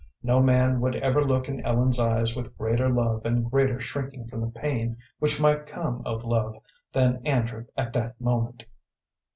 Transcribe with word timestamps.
No 0.23 0.41
man 0.41 0.79
would 0.81 0.95
ever 0.95 1.23
look 1.23 1.47
in 1.47 1.61
Ellen's 1.63 1.99
eyes 1.99 2.35
with 2.35 2.57
greater 2.57 2.89
love 2.89 3.23
and 3.23 3.47
greater 3.51 3.79
shrinking 3.79 4.27
from 4.29 4.41
the 4.41 4.49
pain 4.49 4.97
which 5.19 5.39
might 5.39 5.67
come 5.67 6.01
of 6.07 6.23
love 6.23 6.55
than 6.91 7.23
Andrew 7.23 7.65
at 7.77 7.93
that 7.93 8.19
moment. 8.19 8.63